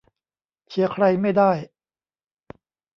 [0.67, 1.51] เชียร์ใครไม่ได้